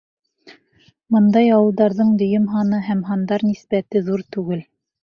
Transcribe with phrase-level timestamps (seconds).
[1.17, 4.69] Бындай ауылдарҙың дөйөм һаны һәм һандар нисбәте ҙур түгел.